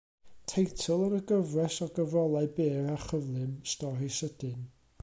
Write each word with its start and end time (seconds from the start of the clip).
Teitl 0.51 0.87
yn 1.07 1.17
y 1.17 1.19
gyfres 1.31 1.77
o 1.87 1.89
gyfrolau 1.99 2.51
byr 2.57 2.81
a 2.95 2.97
chyflym 3.05 3.55
Stori 3.75 4.13
Sydyn. 4.19 4.59